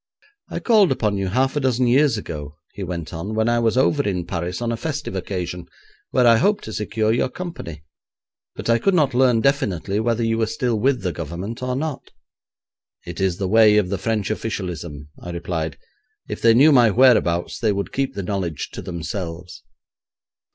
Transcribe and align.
'I 0.49 0.61
called 0.61 0.91
upon 0.91 1.17
you 1.19 1.27
half 1.27 1.55
a 1.55 1.59
dozen 1.59 1.85
years 1.85 2.17
ago,' 2.17 2.57
he 2.73 2.81
went 2.81 3.13
on, 3.13 3.35
'when 3.35 3.47
I 3.47 3.59
was 3.59 3.77
over 3.77 4.01
in 4.01 4.25
Paris 4.25 4.59
on 4.59 4.71
a 4.71 4.75
festive 4.75 5.13
occasion, 5.13 5.67
where 6.09 6.25
I 6.25 6.37
hoped 6.37 6.63
to 6.63 6.73
secure 6.73 7.13
your 7.13 7.29
company, 7.29 7.83
but 8.55 8.67
I 8.67 8.79
could 8.79 8.95
not 8.95 9.13
learn 9.13 9.41
definitely 9.41 9.99
whether 9.99 10.23
you 10.23 10.39
were 10.39 10.47
still 10.47 10.79
with 10.79 11.03
the 11.03 11.11
Government 11.11 11.61
or 11.61 11.75
not.' 11.75 12.09
'It 13.05 13.21
is 13.21 13.37
the 13.37 13.47
way 13.47 13.77
of 13.77 13.89
the 13.89 13.99
French 13.99 14.31
officialism,' 14.31 15.09
I 15.21 15.29
replied. 15.29 15.77
'If 16.27 16.41
they 16.41 16.55
knew 16.55 16.71
my 16.71 16.89
whereabouts 16.89 17.59
they 17.59 17.71
would 17.71 17.93
keep 17.93 18.15
the 18.15 18.23
knowledge 18.23 18.71
to 18.71 18.81
themselves.' 18.81 19.61